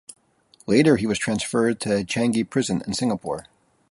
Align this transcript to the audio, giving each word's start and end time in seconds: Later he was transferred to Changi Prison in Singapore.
Later 0.65 0.95
he 0.97 1.05
was 1.05 1.19
transferred 1.19 1.79
to 1.81 1.89
Changi 2.03 2.43
Prison 2.49 2.81
in 2.87 2.95
Singapore. 2.95 3.45